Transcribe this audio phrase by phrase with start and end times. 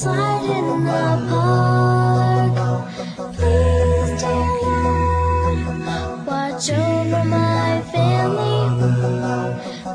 [0.00, 2.54] outside in the park.
[3.34, 8.60] Please, dear God, watch over my family.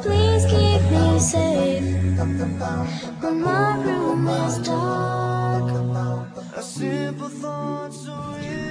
[0.03, 1.85] Please keep me safe.
[3.21, 3.64] When my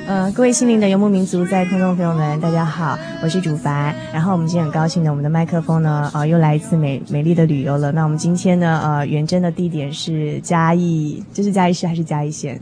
[0.06, 3.94] 呃，各位心灵的游牧民族，在空中的朋友们，大家好，我是主凡。
[4.12, 7.91] 然后我们今天很高兴呢，我们的麦克风呢，呃，又来一次美美丽的旅游了。
[7.91, 12.60] 那我们今天呢，呃，远征的地点是嘉义，这是嘉义市还是嘉义县？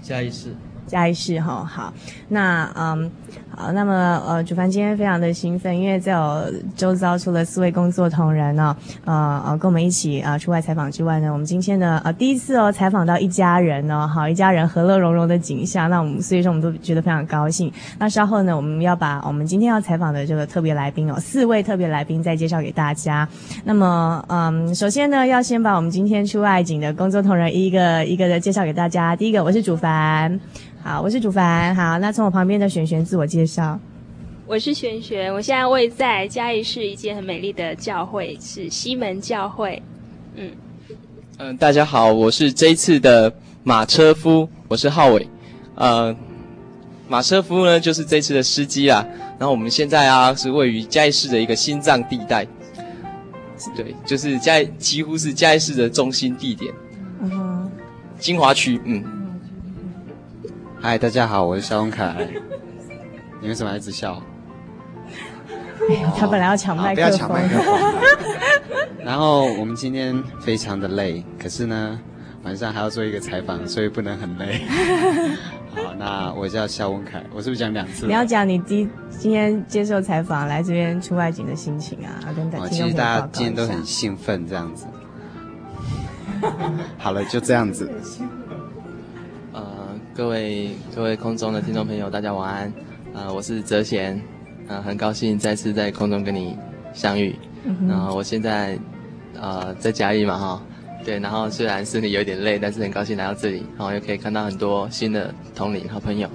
[0.00, 0.54] 嘉义市。
[0.86, 1.92] 嘉义市哈，好，
[2.34, 3.10] 那嗯。
[3.56, 17.72] 好，那么呃，主凡今天非常的兴奋，因为在我周遭除了四位工作同仁呢，呃呃，跟我们一起啊、呃、出外采访之外呢，我们今天呢呃第一次哦采访到一家人呢，好一家人和乐融融的景象，那我们所以说我们都觉得非常高兴。
[17.96, 23.28] 那稍后呢，我们要把我们今天要采访的这个特别来宾哦，四位特别来宾再介绍给大家。
[23.62, 29.14] 那么嗯，首先呢，要先把我们今天出外景的工作同仁一个一个的介绍给大家。
[29.14, 30.40] 第一个，我是主凡。
[30.86, 31.74] 好，我是主凡。
[31.74, 33.78] 好，那从我旁边的璇璇自我介绍。
[34.46, 39.82] 我是璇璇，我现在位在嘉义市一间很美丽的教会，是西门教会。
[40.36, 40.50] 嗯
[41.38, 45.28] 嗯，大家好，我是这一次的马车夫，我是浩伟。
[45.74, 46.14] 呃，
[47.08, 49.06] 马车夫呢，就是这次的司机啊。
[49.38, 52.46] 然后我们现在啊，是位于嘉义市的一个心脏地带，
[53.76, 56.72] 对，就是嘉义，几乎是嘉义市的中心地点。
[57.20, 57.70] 嗯哼，
[58.18, 59.23] 金华区，嗯。
[60.84, 62.14] 嗨，大家好，我是肖文凯。
[63.40, 64.22] 你为什么还一直笑？
[66.14, 67.10] 他本来要抢麦克风。
[67.10, 67.94] 不要抢麦克风。
[69.02, 71.98] 然后我们今天非常的累，可是呢，
[72.42, 74.60] 晚上还要做一个采访，所以不能很累。
[75.74, 78.04] 好，那我叫肖文凯，我是不是讲两次？
[78.06, 82.68] 你要讲你今今天接受采访来这边出外景的心情啊，跟大家。
[82.68, 84.84] 其实大家今天都很兴奋，这样子。
[86.98, 87.90] 好了，就这样子。
[90.16, 92.68] 各位各位空中的听众朋友，大家晚安。
[93.12, 94.14] 啊、呃，我是泽贤，
[94.68, 96.56] 啊、呃，很高兴再次在空中跟你
[96.92, 97.34] 相遇。
[97.64, 98.78] 嗯、然后我现在，
[99.34, 100.62] 呃，在嘉义嘛，哈，
[101.04, 101.18] 对。
[101.18, 106.28] 然后虽然身体有点累，但是很高兴来到这里，然后又可以看到很多新的同龄好朋友，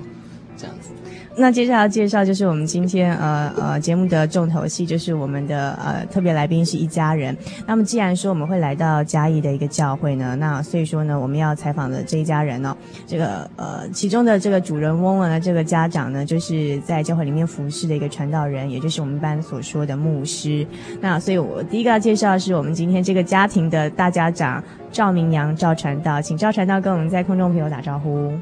[0.58, 0.92] 这样子。
[1.40, 7.36] 那接下来要介绍就是我们今天呃呃节目的重头戏，就是我们的呃特别来宾是一家人。
[7.66, 12.78] 那么既然说我们会来到嘉义的一个教会呢，那所以说呢，我们要采访的这一家人呢、哦，
[13.08, 20.68] 这个呃其中的这个主人翁呢，这个家长呢，就是在教会里面服侍的一个传道人，也就是我们一般所说的牧师。
[21.00, 24.62] 那所以我第一个要介绍的是我们今天这个家庭的大家长
[24.92, 28.34] 赵明阳赵传道，请赵传道跟我们在空中朋友打招呼。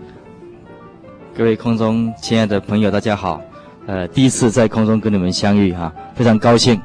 [1.37, 3.39] 各位空中亲爱的朋友，大家好。
[3.85, 6.81] 呃，第一次在空中跟你们相遇哈，非常高兴。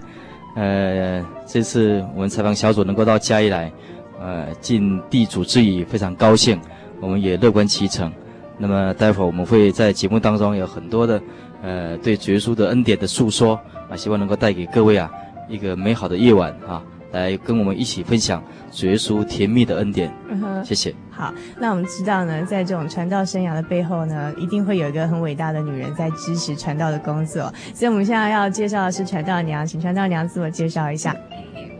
[0.54, 3.72] 呃，这次我们采访小组能够到嘉义来，
[4.20, 6.60] 呃，尽地主之谊，非常高兴。
[7.00, 8.12] 我们也乐观其成。
[8.58, 11.22] 那么待会儿我们会在节目当中有很多的
[11.62, 13.58] 呃对主耶稣的恩典的诉说
[13.88, 15.10] 啊，希望能够带给各位啊
[15.48, 16.82] 一个美好的夜晚啊。
[17.12, 18.42] 来跟我们一起分享
[18.72, 20.92] 主耶稣甜蜜的恩典，嗯哼，谢谢。
[21.10, 27.52] 好，那我们知道呢，在这种传道生涯的背后呢，一定会有一个很伟大的女人在支持传道的工作。
[27.74, 31.14] 所以我们现在要介绍的是传道娘，请传道娘自我介绍一下。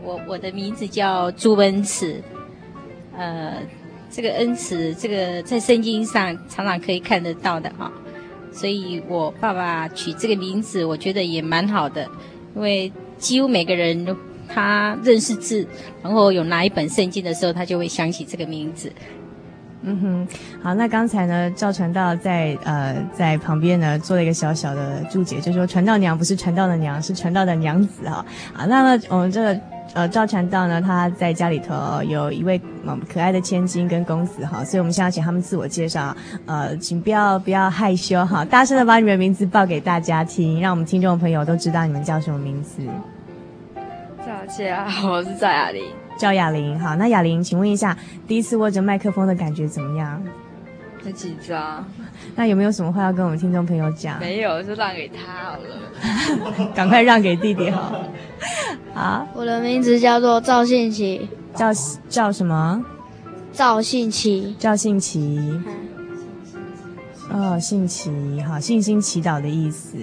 [0.03, 2.21] 我我的名字叫朱恩慈，
[3.17, 3.53] 呃，
[4.11, 7.91] 这个恩慈，这个在圣经上常常可以看得到的哈，
[8.51, 12.07] 所以我爸爸取这个名字，我觉得也蛮好的，
[12.55, 14.15] 因为几乎每个人都。
[14.53, 15.65] 他认识字，
[16.01, 18.91] 然后有拿一本圣经的时候，他就会想起这个名字。
[19.85, 20.27] 嗯哼，
[20.61, 28.25] 好，那刚才呢，赵传道在呃在旁边呢做了一个小小的注解，就是说传道娘不是传道的娘，是传道的娘子哈。
[28.55, 29.59] 啊，那么我们这个
[29.93, 36.15] 呃赵传道呢，他在家里头有一位嗯可爱的千金跟公子哈，所以我们现在请他们自我介绍，
[36.45, 42.81] 呃，请不要不要害羞哈，大声的把你们的名字报给大家听，让我们听众朋友都知道你们叫什么名字。
[44.45, 45.85] 大家好，我是赵雅玲。
[46.17, 47.97] 赵雅玲，好，那雅玲，请问一下，
[48.27, 50.21] 第一次握着麦克风的感觉怎么样？
[51.01, 51.85] 很紧张。
[52.35, 54.19] 那有没有什么话要跟我们听众朋友讲？
[54.19, 56.67] 没有，就让给他好了。
[56.75, 58.03] 赶快让给弟弟好。
[58.93, 61.29] 好，我的名字叫做赵信奇。
[61.55, 61.69] 叫
[62.09, 62.83] 叫什么？
[63.53, 64.53] 赵信奇。
[64.59, 65.39] 赵信奇。
[67.31, 68.11] 哦，信奇，
[68.41, 69.97] 好，信心祈祷的意思。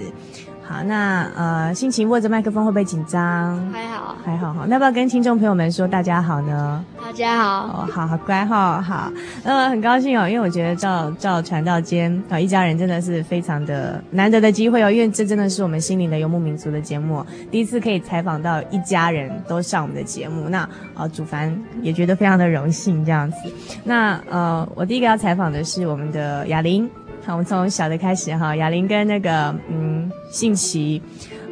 [0.70, 3.58] 好，那呃，心情握着麦克风会不会紧张？
[3.72, 4.66] 还好，还好哈。
[4.68, 6.84] 那要不要跟听众朋友们说大家好呢？
[7.04, 9.12] 大家好，哦，好好乖哈，好。
[9.42, 21.52] 那么很高兴哦，因为我觉得赵赵传道间啊一家人真的是非常的难得的机会哦，因为这真的是我们心灵的游牧民族的节目，第一次可以采访到一家人都上我们的节目，那呃主凡
[21.82, 23.36] 也觉得非常的荣幸这样子。
[23.82, 26.88] 那呃，我第一个要采访的是我们的雅玲。
[27.24, 31.00] 好，我们从小的开始哈，哑铃跟那个嗯信奇，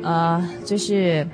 [0.03, 1.27] 呃，就是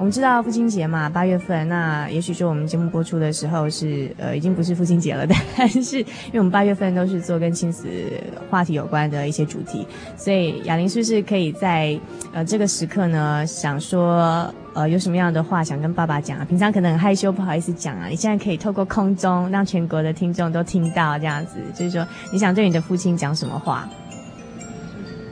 [0.00, 7.86] 我们知道父亲节嘛，八月份，那也许说我们节目播出的时候是呃已经不是父亲节了，但是因为我们八月份都是做跟亲子
[8.48, 9.86] 话题有关的一些主题，
[10.16, 12.00] 所以雅玲是不是可以在
[12.32, 14.50] 呃这个时刻呢，想说。
[14.72, 16.44] 呃，有什么样的话想跟爸爸讲啊？
[16.44, 18.06] 平常可能很害羞，不好意思讲啊。
[18.06, 23.88] 你现在可以透过空中，让全国的听众都听到，这样子，就是说你想对你的父亲讲什么话？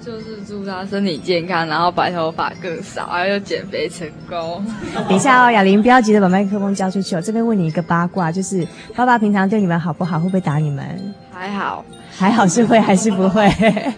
[0.08, 4.64] 就是祝他身体健康，然后白头发更少，还有减肥成功。
[5.06, 7.14] 等一下哦，雅玲，不要急着把麦克风交出去。
[7.14, 8.66] 我这边问你一个八卦，就是
[8.96, 10.18] 爸爸平常对你们好不好？
[10.18, 11.14] 会不会打你们？
[11.30, 11.84] 还好，
[12.16, 13.46] 还好是会还是不会？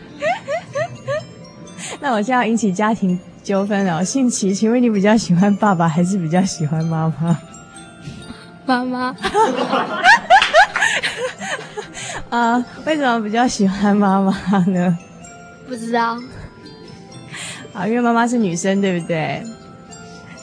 [2.00, 3.16] 那我现在要引起家庭。
[3.44, 7.38] 纠纷了，信奇，请问你比较喜欢爸爸还是比较喜欢妈妈？
[8.66, 9.16] 妈妈。
[12.28, 14.30] 啊、 呃，为什么比较喜欢妈妈
[14.66, 14.98] 呢？
[15.70, 16.18] 不知道。
[17.72, 19.40] 啊，因为妈妈是女生，对不对？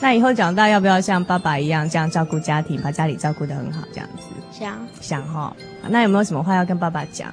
[0.00, 4.22] 那以后长大要不要像爸爸一样这样照顾家庭，把家里照顾得很好，这样子？
[4.50, 4.78] 想。
[5.00, 5.54] 想哈。
[5.88, 7.32] 那有没有什么话要跟爸爸讲？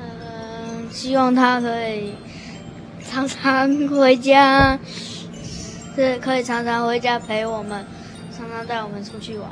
[0.00, 2.14] 嗯、呃，希望他可以。
[3.10, 4.78] 常常回家，
[5.94, 7.84] 是可以常常回家陪我们，
[8.36, 9.50] 常常带我们出去玩。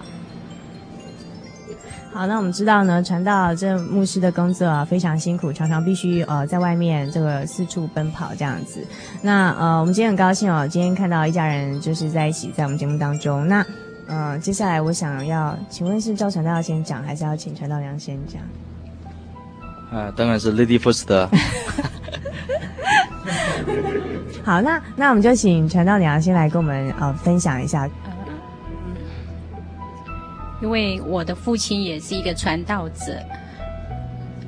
[2.17, 8.83] 好，那我们知道呢，传道这牧师的工作啊非常辛苦，常常必须呃在外面这个四处奔跑这样子。
[9.21, 13.47] 那呃，我们今天很高兴哦，今天看到一家人就是在一起，在我们节目当中。
[13.47, 13.63] 那
[14.07, 18.41] 呃，接下来我想要请问是赵传道要先讲，还是要请传道娘先讲？
[19.91, 21.13] 啊，当然是 Lady First。
[24.43, 27.87] 好，那那我们就请传道娘先来跟我们呃分享一下。
[30.61, 33.23] 呃，因为我的父亲也是一个传道者，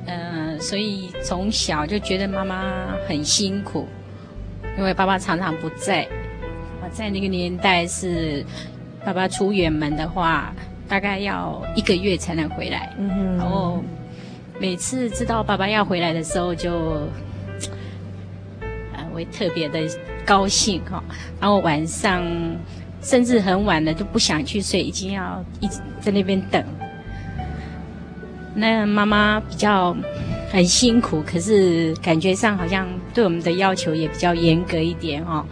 [0.05, 3.87] 呃，所以从小就觉得妈妈很辛苦，
[4.77, 6.07] 因为爸爸常常不在。
[6.81, 8.45] 我在那个年代是
[9.05, 10.53] 爸爸出远门的话，
[10.87, 12.93] 大概要一个月才能回来。
[13.37, 13.83] 然后
[14.59, 17.07] 每次知道爸爸要回来的时候就
[18.93, 19.05] 啊。
[19.11, 19.81] 会特别的
[20.23, 21.03] 高兴哈，
[21.41, 22.23] 然后晚上
[23.01, 26.63] 甚至很晚了都不想去睡，已经要一直在那边等。
[28.55, 29.95] 那妈妈比较
[30.51, 35.45] 很辛苦，可是感觉上好像对我们的要求也比较严格一点哦，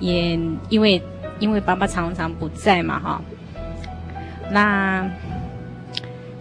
[0.00, 0.38] 也
[0.68, 1.02] 因为
[1.38, 3.22] 因为爸爸常常不在嘛哈。
[4.50, 5.08] 那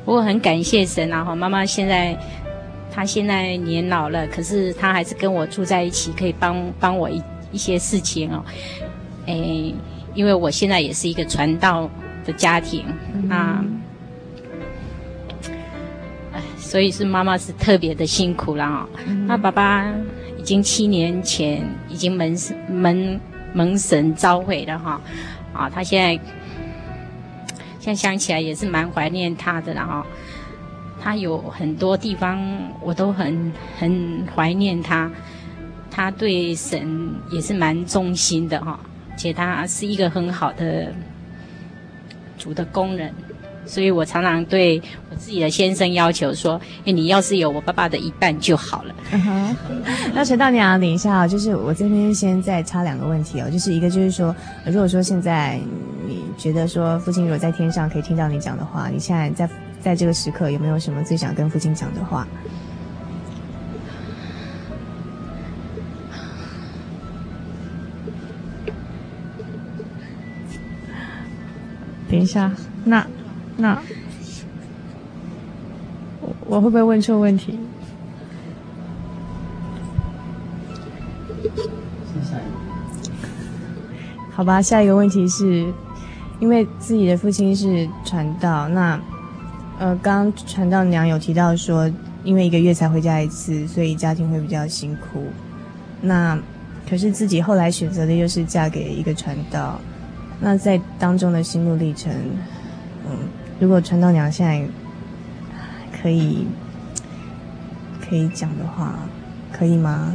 [0.05, 2.17] 不过很感谢神啊哈，妈妈现在。
[2.89, 7.21] 她现在年老了，可是她还是跟我住在一起，可以帮帮我一
[7.51, 8.43] 一些事情哦。
[9.27, 9.71] 哎，
[10.17, 11.88] 因为我现在也是一个传道
[12.25, 12.83] 的家庭，
[13.13, 13.63] 嗯、那，
[16.33, 19.00] 哎，所以是妈妈是特别的辛苦了啊、哦。
[19.05, 19.86] 嗯、那爸爸
[20.36, 22.36] 已经七年前已经门
[22.67, 23.21] 门
[23.53, 25.00] 门神召回了哈，
[25.53, 26.19] 啊，他现在
[27.79, 30.03] 现在想起来也是蛮怀念他的了哈。
[31.00, 32.43] 他有很多地方
[32.81, 35.12] 我都很很怀念他，
[35.91, 38.79] 他对神也是蛮忠心的哈，
[39.17, 40.93] 且他是一个很好的
[42.38, 43.12] 主的工人，
[43.65, 48.95] 所以我常常对我自己的先生要求说：“哎，你要是有我爸爸的一半就好了。”
[50.13, 55.59] 那陈道娘，等一下啊，就是我这边先再插两个问题哦，就是一个就是说，如果说现在
[56.05, 59.50] 你觉得说父亲如果在天上可以听到你讲的话，你现在在
[59.81, 62.27] 在这个时刻有没有什么最想跟父亲讲的话？
[72.17, 72.51] 等一下，
[72.83, 73.05] 那
[73.57, 73.79] 那
[76.47, 77.59] 我会不会问错问题？
[84.31, 85.71] 好吧，下一个问题是，
[86.39, 89.00] 因为自己的父亲是传道，那
[89.77, 91.88] 呃，刚传道娘有提到说，
[92.24, 95.27] 因为一个月才回家一次，所以家庭会比较辛苦。
[96.01, 96.36] 那
[96.89, 99.79] 可是自己后来选择的又是嫁给一个传道。
[100.39, 102.12] 那在当中的心路历程，
[103.10, 103.17] 嗯，
[103.60, 104.63] 如果传道娘现在
[106.01, 106.46] 可以
[108.08, 108.94] 可以讲的话，
[109.51, 110.13] 可以吗？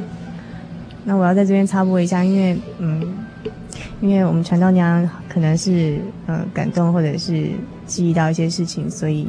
[1.05, 3.13] 那我要在这边插播一下，因为嗯，
[4.01, 7.51] 因为我们传道娘可能是呃感动或者是
[7.87, 9.27] 记忆到一些事情，所以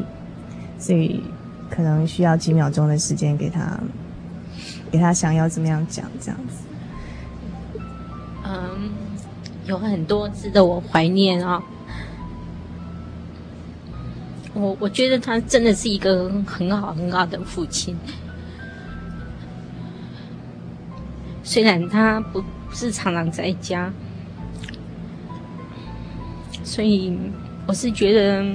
[0.78, 1.24] 所以
[1.72, 3.80] 可能需要几秒钟的时间给他
[4.92, 6.64] 给他想要怎么样讲这样子。
[8.46, 8.92] 嗯
[9.65, 11.63] 有很多值得我怀念啊、哦！
[14.53, 17.96] 我我觉得他真的是一个很好很好的父亲，
[21.43, 22.43] 虽然他不
[22.74, 23.91] 是常常在家，
[26.63, 27.17] 所以
[27.65, 28.46] 我是觉得。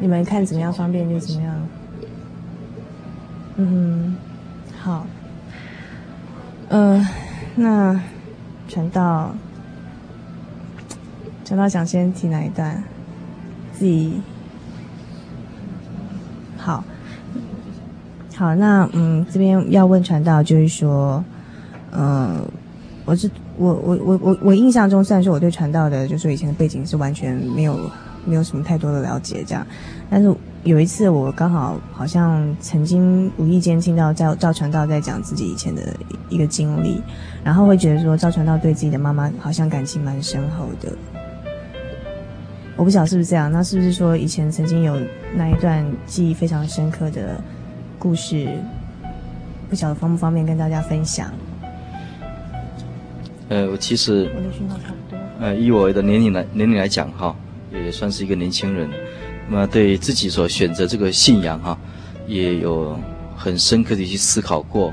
[0.00, 1.54] 你们看怎么样方便就怎么样。
[3.56, 4.16] 嗯，
[4.80, 5.06] 好。
[6.70, 7.06] 呃，
[7.54, 8.00] 那
[8.66, 9.34] 传道，
[11.44, 12.82] 传道想先提哪一段？
[13.74, 14.20] 自己。
[16.56, 16.82] 好。
[18.34, 21.22] 好，那嗯，这边要问传道，就是说，
[21.90, 22.40] 呃，
[23.04, 27.78] 我是我我我我我印象中，虽然说我对传道的，就是说以前的背景是完全没有。
[28.24, 29.66] 没有什么太多的了解，这样，
[30.08, 35.94] 但是有一次我刚好好像曾经无意间听到赵赵传道在讲自己以前的
[36.28, 37.00] 一个经历，
[37.42, 40.92] 然后会觉得说赵传道对自己的妈妈好像感情蛮深厚的。
[42.76, 44.96] 我不晓得是不是这样，那是不是说以前曾经有
[45.34, 47.40] 那一段记忆非常深刻的
[47.98, 48.48] 故事？
[49.68, 51.30] 不晓得方不方便跟大家分享？
[53.48, 55.18] 呃，我其实我的讯号差不多。
[55.40, 57.34] 呃，以我的年龄来年龄来讲哈。
[57.72, 58.88] 也算是一个年轻人，
[59.48, 61.78] 那么对自己所选择这个信仰哈，
[62.26, 62.98] 也有
[63.36, 64.92] 很深刻的去思考过。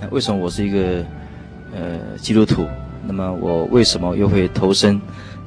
[0.00, 1.04] 那为什么我是一个
[1.74, 2.66] 呃基督徒？
[3.06, 5.00] 那么我为什么又会投身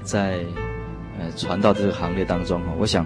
[0.04, 0.40] 在
[1.20, 2.62] 呃传道这个行列当中？
[2.62, 3.06] 哈，我想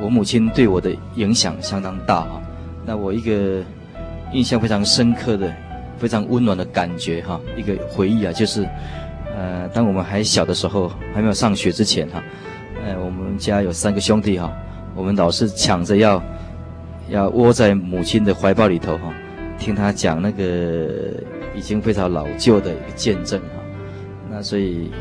[0.00, 2.42] 我母亲对我的影响相当大哈。
[2.84, 3.62] 那我一个
[4.32, 5.54] 印象非常深刻的、
[5.98, 8.68] 非常温暖的感觉哈，一个回忆啊，就是
[9.34, 12.22] 呃当我们还小的时候，还没有上学之前哈。
[12.86, 14.48] 哎，我们家有三个兄弟哈，
[14.94, 16.22] 我们老是抢着要
[17.08, 19.12] 要窝在母亲的怀抱里头哈，
[19.58, 21.20] 听他讲那个
[21.52, 23.60] 已经非常老旧的一个见证哈。
[24.30, 24.92] 那所以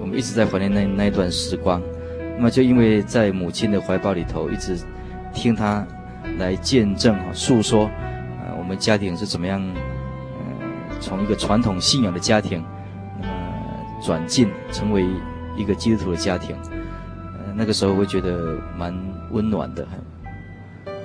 [0.00, 1.82] 我们一直在怀念那那一段时光。
[2.38, 4.78] 那么就因为在母亲的怀抱里头，一直
[5.34, 5.86] 听他
[6.38, 9.62] 来见证哈，诉说啊，我们家庭是怎么样，
[10.38, 12.64] 呃，从一个传统信仰的家庭，
[13.20, 13.32] 那么
[14.02, 15.04] 转进成为
[15.54, 16.56] 一个基督徒的家庭。
[17.60, 18.90] 那个时候会觉得蛮
[19.32, 19.86] 温暖的，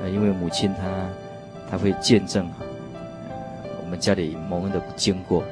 [0.01, 2.49] 呃，因为母亲她她会见证，
[3.83, 5.43] 我们家里蒙恩的经过，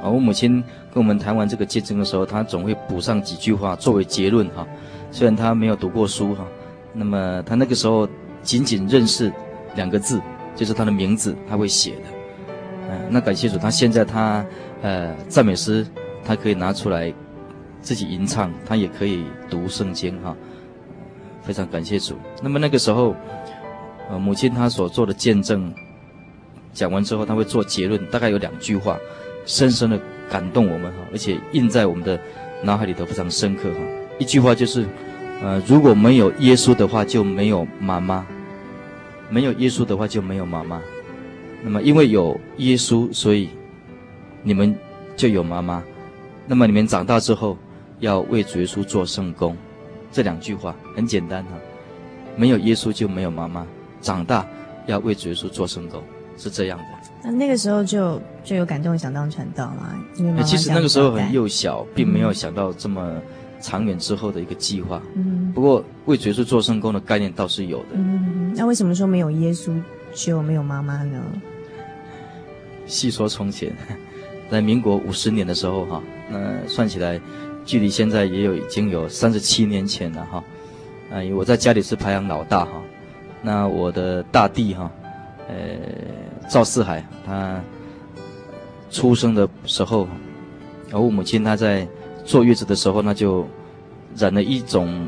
[0.00, 0.62] 啊，我母亲
[0.94, 4.64] 跟我们谈完这个见证的时候，她总会补上几句话作为结论哈。
[5.10, 6.46] 虽然她没有读过书哈，
[6.92, 8.08] 那么她那个时候
[8.40, 9.32] 仅仅认识
[9.74, 10.22] 两个字，
[10.54, 12.04] 就是她的名字，她会写的，
[12.88, 14.46] 嗯，那感谢主，她现在她
[14.82, 15.84] 呃赞美诗，
[16.24, 17.12] 她可以拿出来。
[17.80, 20.36] 自己吟唱，他也可以读圣经哈，
[21.42, 22.16] 非常感谢主。
[22.42, 23.14] 那么那个时候，
[24.10, 25.72] 呃，母亲她所做的见证，
[26.72, 28.98] 讲完之后，他会做结论，大概有两句话，
[29.46, 29.98] 深深的
[30.30, 32.18] 感动我们哈，而且印在我们的
[32.62, 33.78] 脑海里头非常深刻哈。
[34.18, 34.86] 一句话就是，
[35.42, 38.24] 呃，如果没有耶稣的话，就没有妈妈；
[39.30, 40.80] 没有耶稣的话，就没有妈妈。
[41.62, 43.48] 那么因为有耶稣，所以
[44.42, 44.74] 你们
[45.16, 45.82] 就有妈妈。
[46.46, 47.56] 那么你们长大之后，
[48.00, 49.56] 要为主耶稣做圣工，
[50.12, 51.50] 这两句话很简单哈。
[52.36, 53.66] 没有耶稣就没有妈妈，
[54.00, 54.46] 长大
[54.86, 56.02] 要为主耶稣做圣工，
[56.36, 56.84] 是这样的。
[57.24, 59.98] 那那个时候就就有感动，想当传道吗？
[60.16, 63.20] 因为妈妈其实那个时候很幼小，并没有想到这么
[63.60, 65.02] 长远之后的一个计划。
[65.16, 67.86] 嗯，不过为主耶稣做圣工的概念倒是有的。
[67.94, 69.72] 嗯，那为什么说没有耶稣
[70.14, 71.20] 就没有妈妈呢？
[72.86, 73.72] 细说从前，
[74.48, 76.00] 在民国五十年的时候，哈，
[76.30, 77.20] 那算起来，
[77.68, 80.42] 距离现在也有已经有三十七年前了，哈。
[81.10, 82.82] 啊，我在家里是排行老大，哈。
[83.42, 84.90] 那我的大弟，哈，
[85.48, 85.54] 呃，
[86.48, 87.60] 赵四海，他
[88.90, 90.08] 出生的时候，
[90.90, 91.86] 而我母亲她在
[92.24, 93.46] 坐月子的时候，那就
[94.16, 95.06] 染了一种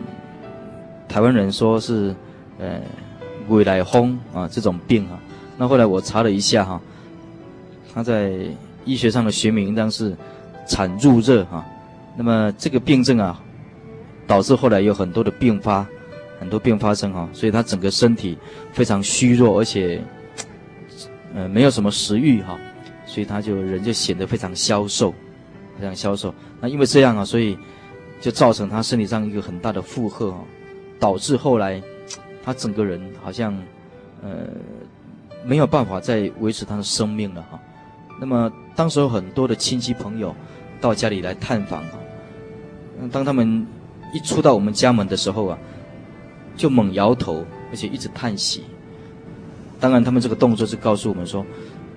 [1.09, 2.15] 台湾人说是
[2.59, 2.79] 呃
[3.49, 5.19] 未来风啊这种病啊。
[5.57, 6.79] 那后来我查了一下，哈。
[7.95, 8.35] 他在
[8.85, 10.15] 医学上的学名应当是
[10.69, 11.65] 产褥热哈，
[12.17, 13.43] 那么这个病症啊，
[14.27, 15.87] 导致后来有很多的并发，
[16.39, 18.37] 很多并发症哈，所以他整个身体
[18.73, 20.03] 非常虚弱，而且
[21.35, 22.59] 呃没有什么食欲哈，
[23.07, 25.15] 所以他就人就显得非常消瘦，
[25.79, 26.35] 非常消瘦。
[26.61, 27.57] 那因为这样啊，所以
[28.21, 30.35] 就造成他身体上一个很大的负荷，
[30.99, 31.81] 导致后来
[32.45, 33.57] 他整个人好像
[34.23, 34.49] 呃
[35.45, 37.59] 没有办法再维持他的生命了哈。
[38.21, 40.35] 那么，当时有很多的亲戚朋友
[40.81, 41.93] 到家里来探访啊。
[43.09, 43.67] 当他们
[44.13, 45.59] 一出到我们家门的时候啊，
[46.57, 48.65] 就猛摇头，而且一直叹息。
[49.79, 51.45] 当然，他们这个动作是告诉我们说，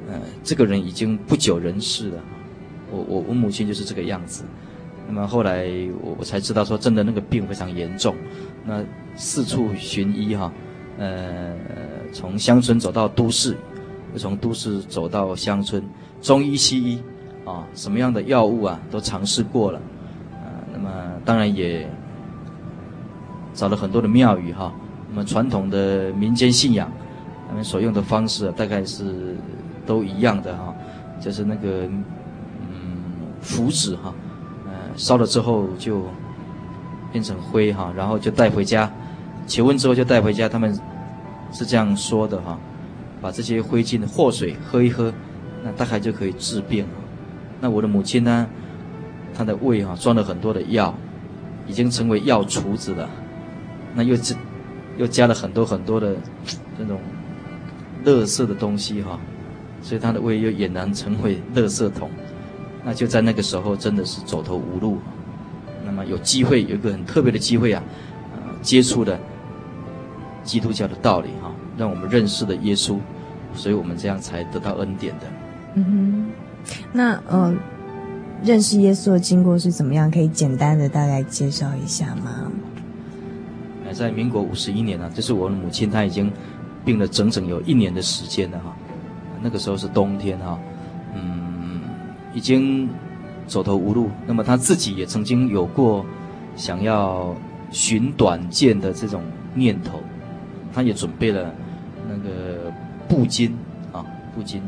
[0.07, 2.23] 呃，这个人已经不久人世了。
[2.91, 4.45] 我我我母亲就是这个样子。
[5.05, 5.67] 那么后来
[6.01, 8.15] 我我才知道说，真的那个病非常严重。
[8.65, 8.81] 那
[9.17, 10.53] 四处寻医哈，
[10.97, 11.55] 呃，
[12.13, 13.57] 从乡村走到都市，
[14.13, 15.83] 又从都市走到乡村。
[16.21, 17.03] 中医、西医，
[17.43, 19.81] 啊，什么样的药物啊，都尝试过了，
[20.83, 20.89] 么
[21.23, 21.89] 当然也
[23.53, 24.73] 找了很多的庙宇哈。
[25.09, 26.91] 那么传统的民间信仰，
[27.47, 29.35] 他们所用的方式啊，大概是
[29.85, 30.75] 都一样的哈，
[31.19, 31.87] 就是那个
[32.61, 32.97] 嗯
[33.41, 34.13] 符纸哈，
[34.65, 36.03] 呃烧了之后就
[37.11, 38.91] 变成灰哈，然后就带回家，
[39.47, 40.77] 求温之后就带回家，他们
[41.51, 42.59] 是这样说的哈，
[43.21, 45.13] 把这些灰烬祸水喝一喝。
[45.65, 46.85] 那大概就可以治病。
[47.61, 48.45] 那我的母亲呢？
[49.35, 50.93] 他的胃哈装了很多的药，
[51.67, 53.09] 已经成为药厨子了。
[53.95, 54.35] 那又加
[54.97, 56.15] 又加了很多很多的
[56.77, 56.99] 这种
[58.05, 59.19] 垃圾的东西哈，
[59.81, 62.09] 所以他的胃又俨然成为垃圾桶。
[62.83, 64.97] 那就在那个时候，真的是走投无路。
[65.85, 67.81] 那么有机会有一个很特别的机会啊，
[68.33, 69.19] 呃，接触的
[70.43, 72.97] 基督教的道理哈，让我们认识了耶稣，
[73.53, 75.25] 所以我们这样才得到恩典的。
[75.75, 77.53] 嗯哼，那呃，
[78.43, 80.11] 认识耶稣的经过是怎么样？
[80.11, 82.51] 可以简单的大概介绍一下吗？
[83.93, 86.31] 在民国五十一年啊，就是我的母亲，她已经
[86.83, 88.75] 病了整整有一年的时间了哈。
[89.41, 90.59] 那个时候是冬天哈，
[91.13, 91.81] 嗯，
[92.33, 92.89] 已经
[93.45, 94.09] 走投无路。
[94.25, 96.05] 那么她自己也曾经有过
[96.55, 97.35] 想要
[97.71, 99.21] 寻短见的这种
[99.53, 99.99] 念头，
[100.73, 101.53] 她也准备了
[102.09, 102.73] 那个
[103.07, 103.51] 布巾
[103.91, 104.03] 啊，
[104.35, 104.59] 布巾。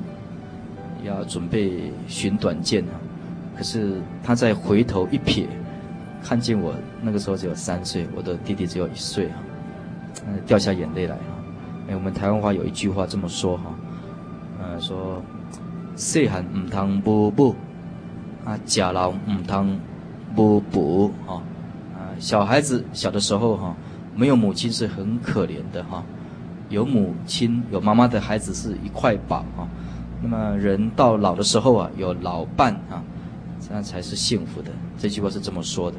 [1.03, 2.97] 要准备寻短见啊，
[3.57, 5.45] 可是他再回头一瞥，
[6.21, 9.35] 看见我那个时候只有三岁，我的弟弟只有一岁哈，
[10.45, 11.21] 掉下眼泪来哈。
[11.87, 13.63] 哎，我们台湾话有一句话这么说哈，
[14.59, 15.21] 呃，说
[15.95, 17.55] 细汉唔通无母，
[18.43, 19.79] 啊，假老唔通
[20.35, 21.39] 无补啊，
[21.93, 23.75] 啊，小孩子小的时候哈，
[24.15, 26.03] 没有母亲是很可怜的哈，
[26.69, 29.67] 有母亲有妈妈的孩子是一块宝哈。
[30.21, 33.03] 那么人到老的时候啊，有老伴啊，
[33.67, 34.71] 这样才是幸福的。
[34.97, 35.97] 这句话是这么说的。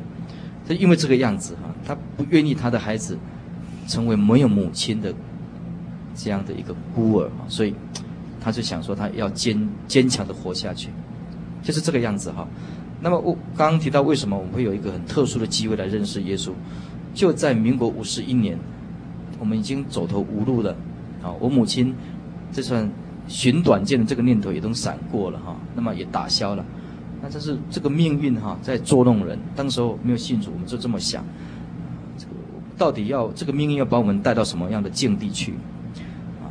[0.69, 3.17] 就因为这个样子哈，他不愿意他的孩子
[3.87, 5.15] 成为没有母亲的
[6.15, 7.75] 这样的一个孤儿啊，所以
[8.41, 10.91] 他就想说他要坚坚强的活下去，
[11.63, 12.47] 就是这个样子哈。
[13.01, 16.51] 那么我刚刚提到为什么我们会有一个很特殊的机会来认识耶稣，
[17.15, 18.59] 就在民国五十一年，
[19.39, 20.73] 我们已经走投无路了
[21.23, 21.31] 啊。
[21.41, 21.95] 我母亲
[22.53, 22.89] 这算。
[23.29, 26.65] 寻短见的这个念头也都闪过了哈，那么也打消了。
[27.27, 29.37] 那这是这个命运哈在捉弄人。
[29.57, 31.25] 当时候没有信主，我们就这么想：
[32.17, 32.31] 这个
[32.79, 35.55] 到底要这个命运要把我们带到什么样的境地去？
[36.41, 36.47] 啊，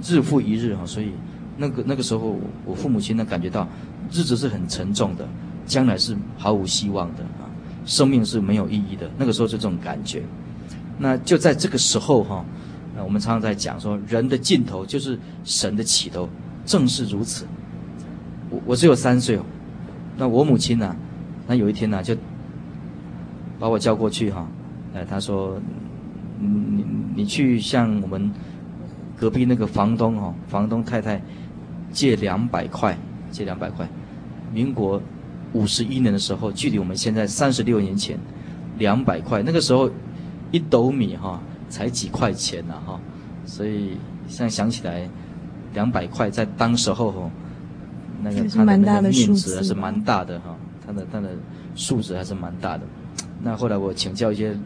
[0.00, 1.10] 日复一日哈，所以
[1.56, 3.66] 那个那个时候，我父母亲呢感觉到
[4.12, 5.26] 日子是很沉重的，
[5.66, 7.50] 将来是毫无希望的啊，
[7.84, 9.10] 生命是没有意义的。
[9.18, 10.22] 那个时候就这种感觉。
[11.00, 12.44] 那就在这个时候哈。
[12.96, 16.28] 那我们常常在讲说，人的尽头就是神的起头，
[16.64, 17.44] 正是如此。
[18.50, 19.36] 我我只有三岁，
[20.16, 20.94] 那我母亲呢？
[21.46, 22.16] 那有一天呢，就
[23.58, 24.46] 把我叫过去哈，
[24.94, 25.58] 哎，她说，
[26.40, 28.30] 你你去向我们
[29.16, 31.20] 隔壁那个房东哦，房东太太
[31.92, 32.96] 借两百块，
[33.30, 33.86] 借两百块，
[34.52, 35.00] 民国
[35.52, 38.18] 五十一年的时候，距离我们现在三十六年前，
[38.78, 39.90] 两百块，那个时候
[40.50, 43.00] 一斗米哈、哦、才几块钱呐、啊、哈，
[43.44, 45.08] 所以现在想起来，
[45.74, 47.30] 两百块在当时候哦，
[48.24, 51.28] 那个他的那个面值还是蛮大的哈，他的他的
[51.76, 52.82] 数值还是蛮大的。
[53.42, 54.56] 那后来我请教一些。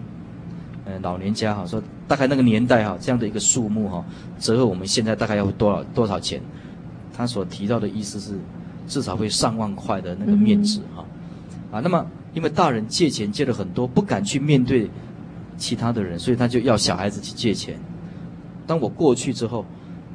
[0.91, 4.03] 呃，老年家哈说，大概那个年代哈，这样的一个数目哈，
[4.39, 6.41] 折合我们现在大概要多少多少钱？
[7.15, 8.39] 他所提到的意思是，
[8.87, 11.05] 至少会上万块的那个面值哈。
[11.71, 14.91] 啊，那么因为大人借钱借了很多，不敢去面对
[15.59, 17.79] 其他的人，所以他就要小孩子去借钱。
[18.67, 19.67] 当我过去之后，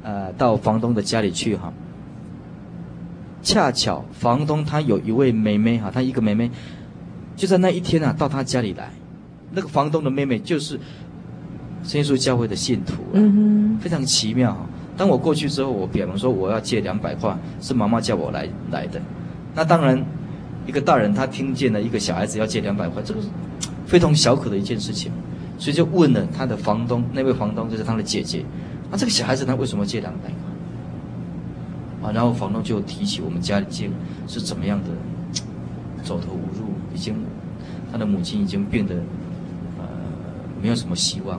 [0.02, 1.72] 呃，到房东的家里去哈，
[3.44, 6.50] 恰巧房东他有一位妹妹哈，他一个妹妹
[7.36, 8.90] 就在那一天啊，到他家里来。
[9.52, 10.80] 那个房东的妹妹就是
[11.84, 14.56] 圣耶稣教会的信徒，嗯，非常奇妙。
[14.96, 19.00] 当我过去之后，我表明说我要借两百块，是妈妈叫我来来的。
[19.54, 20.02] 那当然，
[20.66, 23.28] 一个大人他听见了一个小孩子要借两百块，这个是
[23.86, 25.12] 非同小可的一件事情，
[25.58, 28.44] 所以就问了他的房东，那位房东就是他的姐姐，
[28.90, 30.53] 啊，这个小孩子他为什么借两百块？
[32.04, 33.90] 啊，然后房东就提起我们家里经
[34.28, 34.90] 是怎么样的
[36.02, 37.16] 走投无路，已经
[37.90, 38.94] 他的母亲已经变得
[39.78, 39.88] 呃。
[40.62, 41.38] 没有什么希望，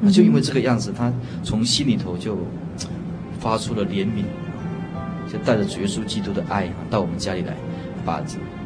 [0.00, 1.12] 那就因为这个样子，他
[1.44, 2.36] 从心里头就
[3.38, 4.24] 发出了怜悯，
[5.32, 7.54] 就带着主耶稣基督的爱到我们家里来，
[8.04, 8.18] 把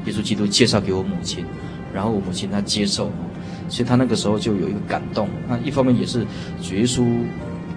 [0.07, 1.45] 耶稣基督介绍给我母亲，
[1.93, 3.11] 然后我母亲她接受，
[3.69, 5.29] 所以她那个时候就有一个感动。
[5.47, 6.25] 那一方面也是
[6.63, 7.05] 主耶稣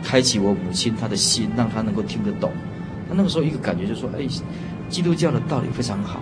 [0.01, 2.53] 开启我母亲她的心，让她能够听得懂。
[3.13, 4.27] 她那个时候一个感觉就是说，哎，
[4.89, 6.19] 基督教的道理非常好，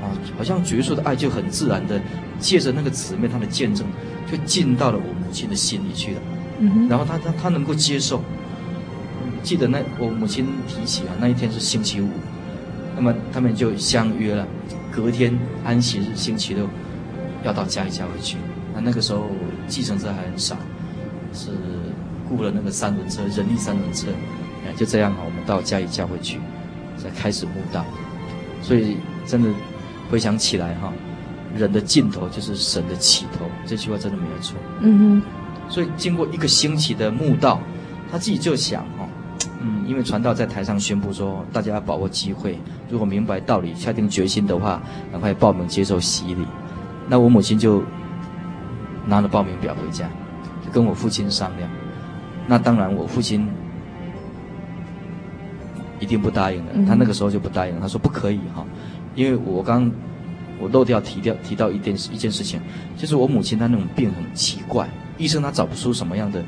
[0.00, 2.00] 啊，好像主耶稣的爱就很自然的
[2.38, 3.84] 借着那个姊妹她的见证。
[4.30, 6.20] 就进到了我母亲的心里去了，
[6.60, 8.22] 嗯、然后她她她能够接受。
[9.42, 12.08] 记得那我母亲提起啊，那一天是星期五，
[12.96, 14.46] 那么他们就相约了，
[14.90, 16.66] 隔天安息日星期六
[17.44, 18.38] 要到嘉义教会去。
[18.72, 19.26] 那那个时候
[19.66, 20.56] 计程车还很少，
[21.34, 21.50] 是
[22.26, 24.06] 雇了那个三轮车，人力三轮车，
[24.76, 26.38] 就这样啊，我们到嘉义教会去，
[26.98, 27.84] 才开始慕道。
[28.60, 28.96] 所以
[29.26, 29.48] 真的
[30.10, 30.92] 回想起来哈。
[31.54, 34.56] 人的尽头就是神的起头，这句话真的没有错。
[34.80, 35.22] 嗯哼，
[35.68, 37.60] 所以经过一个星期的慕道，
[38.10, 39.06] 他自己就想哦，
[39.60, 46.46] 嗯，因为传道在台上宣布说，大家要把握机会，如果明白道理、下定决心的话，赶快报名接受洗礼。
[47.06, 47.82] 那我母亲就
[49.04, 50.08] 拿了报名表回家，
[50.64, 51.68] 就跟我父亲商量。
[52.46, 53.46] 那当然，我父亲
[56.02, 56.72] 一定不答应的。
[56.86, 58.66] 他那个时候就不答应，他说不可以哈，
[59.14, 59.90] 因为我刚。
[60.60, 62.60] 我漏掉提掉提到一件一件事情，
[62.96, 64.88] 就是我母亲她那种病很奇怪，
[65.18, 66.40] 医生他找不出什么样的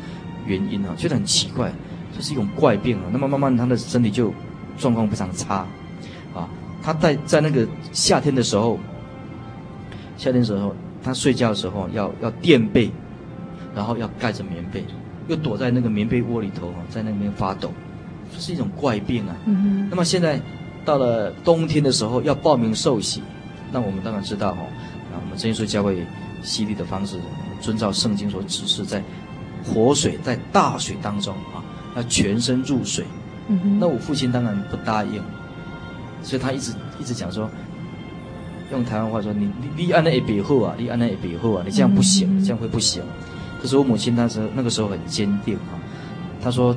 [0.47, 1.73] 原因啊，觉得很奇怪，
[2.15, 3.11] 这是一种怪病啊。
[3.11, 4.33] 那么慢慢她的身体就
[4.79, 5.67] 状况非常差，
[6.33, 6.49] 啊，
[6.81, 8.79] 她在在那个夏天的时候，
[10.17, 12.93] 夏天的时候她睡觉的时候要要垫被，
[13.75, 14.85] 然后要盖着棉被，
[15.27, 17.84] 又躲在那个棉被窝里头在那边发抖，这
[18.41, 19.37] 是一种怪病啊。
[19.47, 19.89] 嗯哼。
[19.91, 20.41] 那么现在
[20.85, 23.23] 到了冬天的时候要报名受洗。
[23.73, 24.61] 那我们当然知道哈，
[25.13, 26.07] 啊，我们真耶稣教会
[26.45, 27.19] 洗礼的方式，
[27.61, 29.03] 遵照圣经所指示，在
[29.65, 31.59] 活水在大水当中啊，
[31.97, 33.05] 要全身入水。
[33.49, 33.79] 嗯哼。
[33.81, 35.21] 那我父亲当然不答应，
[36.23, 37.51] 所以他一直一直讲说，
[38.71, 43.03] 用台湾话说，你你你按那一笔后啊，你按那一笔后啊，你这样不行，嗯、这样会不行。
[43.61, 45.75] 可是我母亲当时那个时候很坚定啊，
[46.41, 46.77] 她说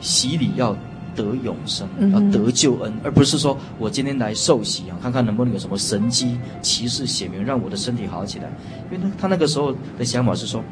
[0.00, 0.74] 洗礼要。
[1.14, 8.50] 得永生，要得救恩，而不是说我今天来受洗啊，看看能不能有什么神机骑士显明，让我的身体好起来。
[8.90, 10.62] 因为他他那个时候的想法是说，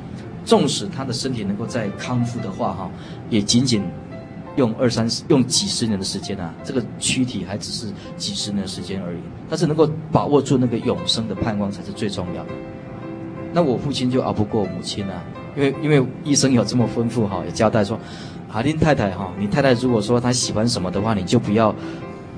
[0.45, 2.91] 纵使他的身体能够再康复的话哈，
[3.31, 3.83] 也仅仅
[4.57, 9.19] 用二三十、用几十年的时间啊，这个躯体还只是几十年的时间而已。
[9.49, 12.51] 但是能够把握住那个永生的盼望才是最重要的。
[13.53, 15.23] 那我父亲就熬不过母亲啊，
[15.57, 17.99] 因为因为医生有这么吩咐哈，也交代说。
[18.51, 21.75] 阿林太太哈，你太太如果说她喜欢什么的话，你就不要，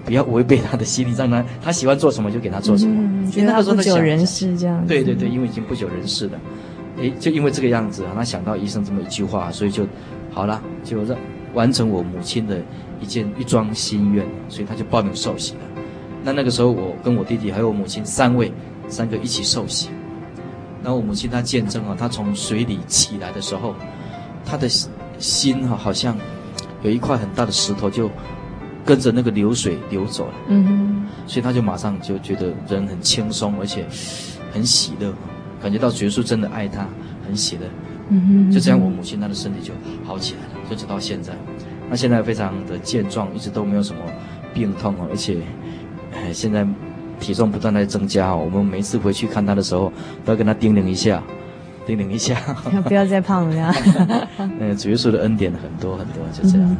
[0.04, 2.94] 不要违背她的心理，让她她喜欢做什么就给她做什么。
[2.98, 4.84] 嗯，觉得他不久人世这样。
[4.86, 6.38] 对对对，因为已经不久人世了，
[6.98, 9.86] 诶，就因为这个样子啊，他想到医生这么一句话，所以就，
[10.32, 11.16] 好了，就让
[11.54, 12.60] 完成我母亲的
[13.00, 15.60] 一件一桩心愿，所以他就报名受洗了。
[16.24, 18.52] 那那个时候，我跟我弟弟还有我母亲三位，
[18.88, 19.90] 三个一起受洗。
[20.82, 23.76] 然后我母亲她见证啊，她从水里起来的时候，
[24.44, 24.68] 她的。
[25.20, 26.16] 心哈，好像
[26.82, 28.10] 有一块很大的石头就
[28.84, 33.86] 跟着那个流水流走了，嗯哼，所以他就马上就觉得人很轻松，而且
[34.52, 35.12] 很喜乐，
[35.62, 36.88] 感觉到耶稣真的爱他，
[37.24, 37.66] 很喜乐，
[38.08, 39.72] 嗯哼，就这样，我母亲她的身体就
[40.04, 41.34] 好起来了，就直到现在。
[41.90, 44.00] 那现在非常的健壮，一直都没有什么
[44.54, 45.38] 病痛哦，而且，
[46.32, 46.66] 现在
[47.18, 48.42] 体重不断在增加哦。
[48.44, 49.92] 我们每次回去看他的时候，
[50.24, 51.22] 都要跟他叮咛一下，
[51.86, 52.34] 叮咛一下，
[52.84, 53.74] 不要再胖了。
[54.38, 56.68] 嗯， 主耶稣的恩典很多很多，就这样。
[56.68, 56.76] 嗯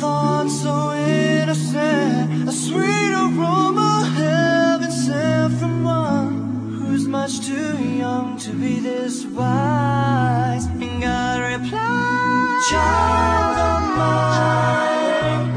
[0.00, 8.50] thought so innocent, a sweet aroma heaven sent from one who's much too young to
[8.52, 10.66] be this wise.
[10.66, 15.50] And God replied, Child of mine,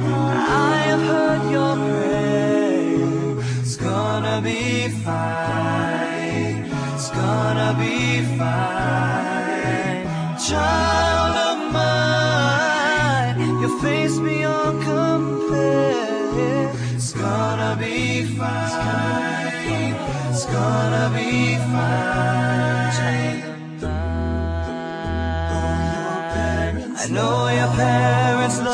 [0.50, 3.38] I have heard your prayer.
[3.62, 6.66] It's gonna be fine.
[6.96, 10.08] It's gonna be fine.
[10.50, 11.11] Child
[13.82, 16.72] face beyond compare.
[16.96, 19.96] It's gonna be fine.
[20.30, 22.22] It's gonna be fine.
[27.04, 28.71] I know your parents love.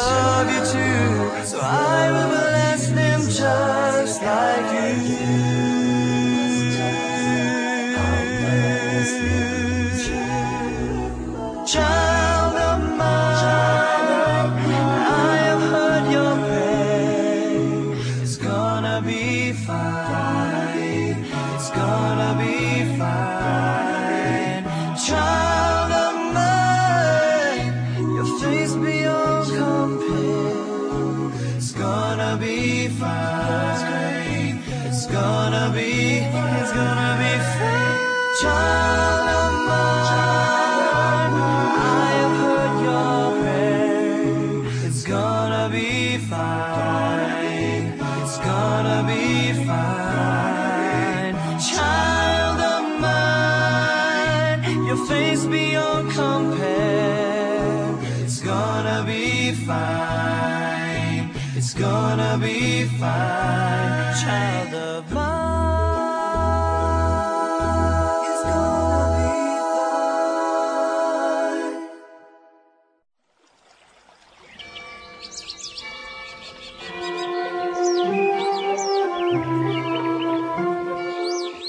[55.45, 57.95] beyond compare.
[58.23, 61.32] It's gonna be fine.
[61.56, 64.15] It's gonna be fine.
[64.23, 65.27] Child of mine.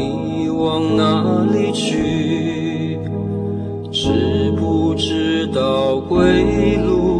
[0.00, 2.98] 你往哪里去？
[3.92, 7.19] 知不知道归路？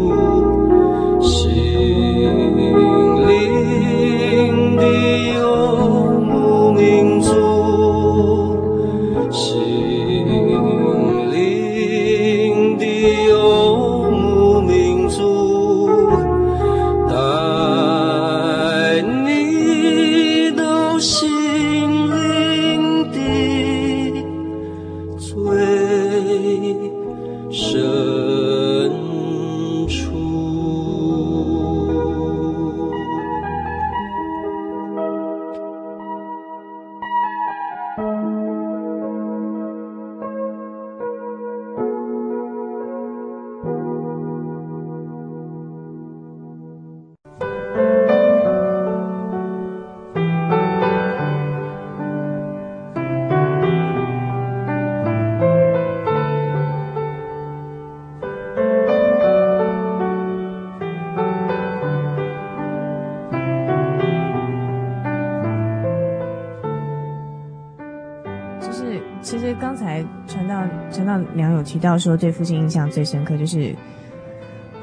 [68.70, 73.74] 就是其实刚才传道传道娘有提到说，对父亲印象最深刻就是，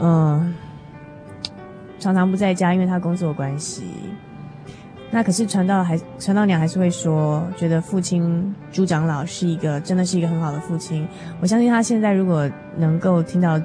[0.02, 0.54] 嗯、
[1.98, 3.86] 常常不在家，因为他工作关系。
[5.10, 11.08] 那可是传道还传道娘还是会说，觉得父亲朱长老是一个真的是一个很好的父亲。
[11.40, 13.58] 我相信他现在如果能够听到。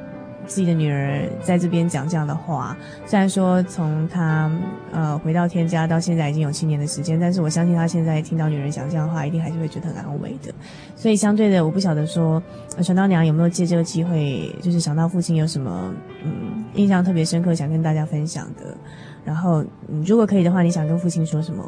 [0.47, 2.77] 自己的女儿在这边讲这样的话，
[3.07, 4.51] 虽然说从他
[4.93, 10.53] 呃回到天家到现在已经有七年的时间，但是我相信他现在听到女人讲这样的话，一定还是会觉得很安慰的。
[10.97, 12.43] 所以相对的，我不晓得说
[12.83, 15.93] 传道娘有没有借这个机会，就是想到父亲有什么
[16.25, 18.77] 嗯印象特别深刻，想跟大家分享的。
[19.25, 21.65] 然后，嗯，如果可以的话，你想跟父亲说什么？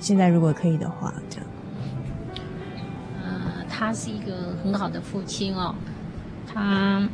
[0.00, 1.46] 现在如果可以的话，这样。
[3.24, 3.30] 呃，
[3.68, 5.74] 他是一个很好的父亲哦，
[6.46, 7.08] 他。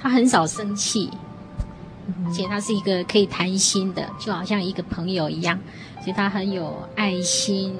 [0.00, 1.10] 他很少生气，
[2.26, 5.58] 而且他是一个可以谈心的，就好像一个朋友一样。
[6.00, 7.74] 所以他很有爱心，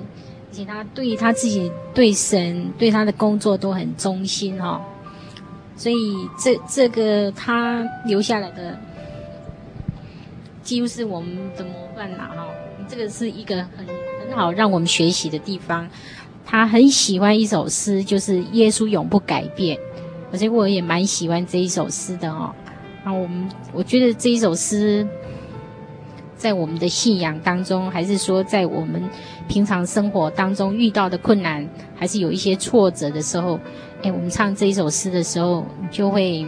[0.50, 4.81] 而且他对他自己、对神、对他的工作都很忠心哦。
[5.76, 5.94] 所以
[6.37, 8.76] 这这个他留下来的，
[10.62, 12.48] 几乎是我们的模范啦哈。
[12.88, 13.87] 这个是一个很
[14.26, 15.88] 很好让我们学习的地方。
[16.44, 19.78] 他很喜欢一首诗，就是“耶稣永不改变”。
[20.30, 22.54] 而且我也蛮喜欢这一首诗的哦。
[23.04, 25.06] 那我们我觉得这一首诗，
[26.36, 29.02] 在我们的信仰当中，还是说在我们
[29.48, 33.58] 平常生活当中遇到的困难，还是有一些挫折的时候，
[34.02, 36.46] 哎，我们唱这一首诗的时候，就会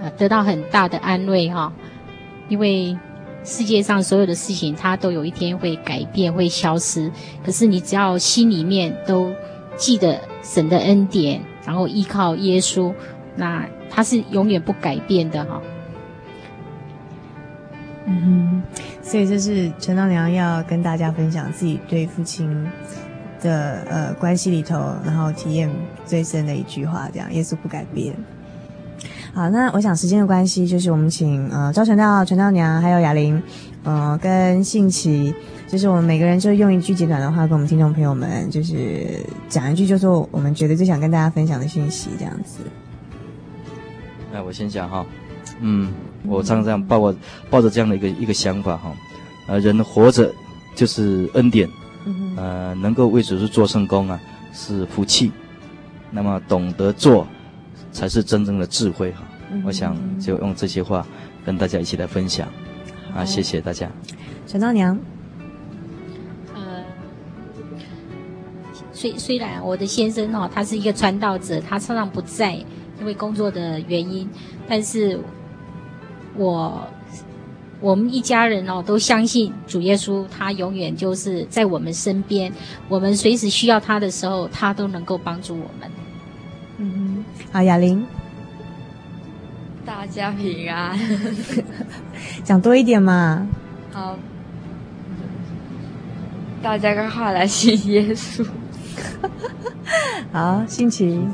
[0.00, 1.72] 呃得到很大的安慰哈。
[2.48, 2.98] 因为
[3.44, 7.10] 世界上所有的事情，它都有一天会改变，会消失。
[7.44, 9.32] 可是你只要心里面都
[9.76, 11.40] 记得神的恩典。
[11.68, 12.90] 然后依靠耶稣，
[13.36, 15.60] 那他是永远不改变的哈。
[18.06, 18.62] 嗯哼，
[19.02, 22.66] 所以这是陈道娘要跟大家分享自己对父亲
[23.42, 25.70] 的呃关系里头，然后体验
[26.06, 28.14] 最深的一句话，这样耶稣不改变。
[29.34, 33.42] 好，那我想时间的关系，就是我们请呃赵传道、传道娘还有雅玲，
[33.88, 35.34] 呃跟信奇。
[35.66, 39.20] 就是我们每个人就用一句简短的话跟我们听众朋友们，就是
[39.50, 42.60] 讲一句，就是我们觉得最想跟大家分享的讯息，这样子。
[44.32, 45.04] 哎我先讲哈，
[45.60, 45.92] 嗯，
[46.24, 47.14] 我常常抱我
[47.50, 48.92] 抱着这样的一个一个想法哈，
[49.46, 50.32] 呃，人活着
[50.74, 51.68] 就是恩典，
[52.36, 54.18] 呃，能够为主是做圣功啊，
[54.54, 55.30] 是福气，
[56.10, 57.26] 那么懂得做
[57.92, 59.22] 才是真正的智慧哈。
[59.66, 61.06] 我想就用这些话
[61.44, 62.48] 跟大家一起来分享，
[63.14, 63.90] 啊，谢谢大家。
[64.46, 64.98] 陈道娘。
[66.54, 66.84] 呃
[68.92, 72.54] 虽虽然我的先生哦，他是一个传道者，他常常不在，
[72.98, 74.28] 因为工作的原因，
[74.66, 75.20] 但是
[76.36, 76.84] 我
[77.80, 82.52] 我们一家人哦，都相信主耶稣，他永远就是在我们身边，
[82.88, 85.88] 我们随时需要他的时候，他都能够帮助我们。
[86.78, 88.04] 嗯哼，好，雅玲，
[89.88, 90.94] 大家平安，
[92.44, 93.48] 讲多一点嘛。
[93.90, 94.18] 好，
[96.62, 98.46] 大家赶快来信耶稣。
[100.30, 101.32] 好，心情。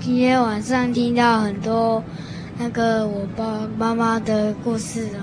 [0.00, 2.02] 今天晚上听到很多
[2.58, 5.20] 那个我爸妈妈的故事哦，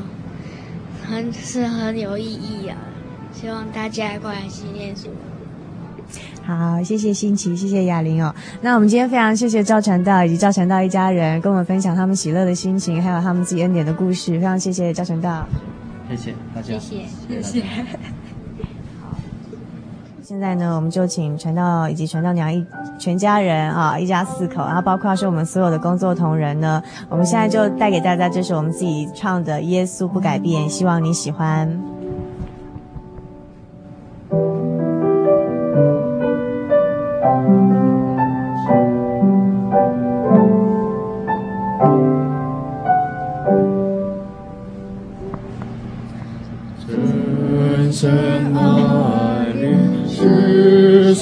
[1.04, 2.78] 很是很有意义啊！
[3.34, 5.08] 希望大家快来信耶稣。
[6.50, 8.34] 好，谢谢新奇，谢谢雅玲哦。
[8.60, 14.32] 那我们今天非常谢谢赵传道以及赵传道一家人跟我们分享他们喜乐的心情，还有他们自己恩典的故事。
[14.32, 15.45] 非常谢谢赵传道，
[16.10, 17.64] 谢谢大家，谢谢谢谢。
[20.24, 22.66] 现在呢，我们就请传道以及传道娘一
[22.97, 31.80] 全家人啊，一家四口，然后包括是我们所有的工作同仁呢，我们现在就带给大家这首我们自己唱的《耶稣不改变》，希望你喜欢。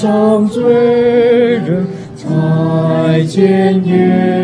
[0.00, 1.84] 上罪人
[2.14, 4.37] 才见耶。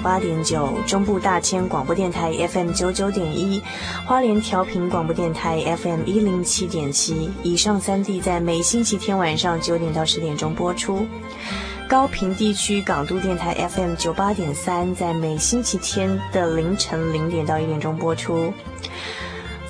[0.00, 3.62] 八点九，中部大千广播电台 FM 九九点一，
[4.06, 7.30] 花莲调频广播电台 FM 一零七点七。
[7.42, 11.06] 以上三地在每星期天晚上九点到十点钟播出。
[11.88, 18.52] 高平地区港都电台 FM 九八点三，在每星期天的凌晨零点到一点钟播出。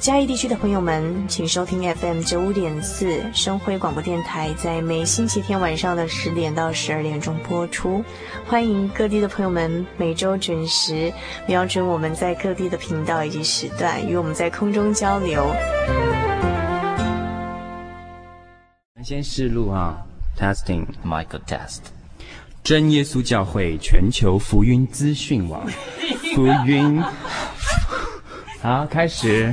[0.00, 8.04] 嘉义地区的朋友们，请收听 FM 九五点四生辉广播电台，在每星期天晚上的十点到十二点钟播出。
[8.46, 11.12] 欢迎各地的朋友们每周准时
[11.46, 15.44] 瞄准我们在各地的频道以及时段，与我们在空中交流。
[19.02, 19.96] 先试录啊
[20.38, 21.80] ，Testing，Michael Test。
[22.62, 25.66] 真耶稣教会全球福音资讯网，
[26.36, 27.02] 福音，
[28.60, 29.52] 好，开始。